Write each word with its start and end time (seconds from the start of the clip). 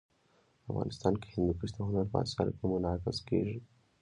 افغانستان 0.69 1.13
کي 1.21 1.27
هندوکش 1.33 1.69
د 1.73 1.77
هنر 1.87 2.05
په 2.11 2.17
اثارو 2.23 2.55
کي 2.57 2.63
منعکس 2.71 3.17
کېږي. 3.27 3.57